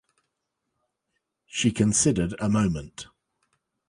She 1.45 1.69
considered 1.69 2.33
a 2.39 2.49
moment. 2.49 3.05